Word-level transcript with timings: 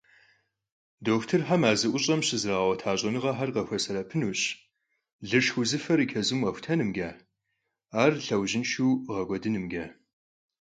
Дохутырхэм 1.03 1.61
а 1.69 1.73
зэӀущӀэм 1.79 2.21
щызэрагъэгъуэта 2.27 2.91
щӀэныгъэхэр 2.99 3.49
къахуэсэбэпынущ 3.55 4.41
лышх 5.29 5.55
узыфэр 5.61 5.99
и 6.03 6.05
чэзум 6.11 6.39
къэхутэнымкӀэ, 6.45 7.09
ар 8.01 8.11
лъэужьыншэу 8.25 8.91
гъэкӀуэдынымкӀэ. 9.15 9.85